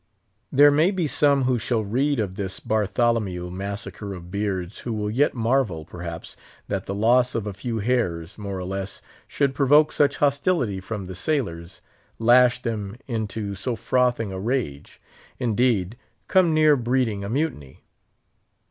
[0.51, 5.11] There may be some who shall read of this Bartholomew Massacre of beards who will
[5.11, 6.35] yet marvel, perhaps,
[6.67, 11.05] that the loss of a few hairs, more or less, should provoke such hostility from
[11.05, 11.81] the sailors,
[12.17, 14.99] lash them into so frothing a rage;
[15.37, 17.83] indeed, come near breeding a mutiny.